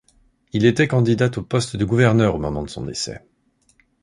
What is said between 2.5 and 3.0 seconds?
de son